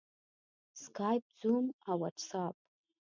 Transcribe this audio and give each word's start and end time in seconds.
سکایپ، 0.81 1.23
زوم 1.39 1.65
او 1.87 1.95
واټساپ 2.01 2.55